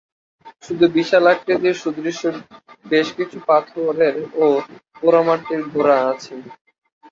[0.63, 2.23] শুধু বিশাল আকৃতির সুদৃশ্য
[2.85, 4.45] বেশ কিছু পাথরের ও
[4.97, 6.33] পোড়ামাটির ঘোড়া আছে।